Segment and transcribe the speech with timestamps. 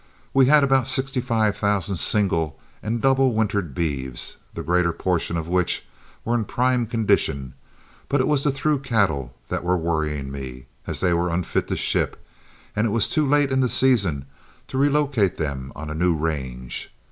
[0.33, 5.47] We had about sixty five thousand single and double wintered beeves, the greater portion of
[5.47, 5.85] which
[6.25, 7.53] were in prime condition;
[8.09, 11.77] but it was the through cattle that were worrying me, as they were unfit to
[11.77, 12.17] ship
[12.75, 14.25] and it was too late in the season
[14.69, 16.91] to relocate them on a new range.